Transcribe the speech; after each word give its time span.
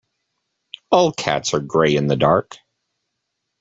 All 0.89 1.11
cats 1.11 1.53
are 1.53 1.59
grey 1.59 1.95
in 1.95 2.07
the 2.07 2.15
dark. 2.15 2.57